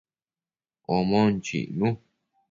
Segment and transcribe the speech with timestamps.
[0.95, 1.87] Omon chicnu